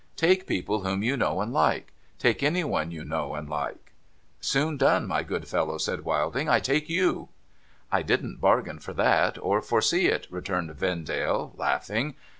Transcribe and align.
Take 0.15 0.47
people 0.47 0.81
whom 0.83 1.03
you 1.03 1.15
know 1.15 1.41
and 1.41 1.53
like. 1.53 1.93
Take 2.17 2.41
any 2.41 2.63
one 2.63 2.89
you 2.89 3.05
know 3.05 3.35
and 3.35 3.47
like.'' 3.47 3.91
Soon 4.51 4.75
done, 4.75 5.05
my 5.05 5.21
good 5.21 5.47
fellow,' 5.47 5.77
said 5.77 6.03
Wilding.' 6.05 6.49
I 6.49 6.59
take 6.59 6.89
you.' 6.89 7.29
* 7.59 7.91
I 7.91 8.01
didn't 8.01 8.41
bargain 8.41 8.79
for 8.79 8.93
that, 8.93 9.37
or 9.39 9.61
foresee 9.61 10.07
it,' 10.07 10.25
returned 10.31 10.71
Vendale, 10.73 11.51
laughing. 11.55 12.15